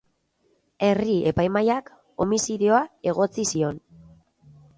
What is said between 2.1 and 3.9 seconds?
homizidioa egotzi zion.